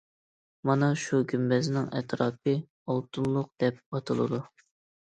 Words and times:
مانا 0.69 0.89
شۇ 1.01 1.19
گۈمبەزنىڭ 1.33 1.85
ئەتراپى« 2.01 2.57
ئالتۇنلۇق» 2.59 3.55
دەپ 3.67 3.81
ئاتىلىدۇ. 3.93 4.43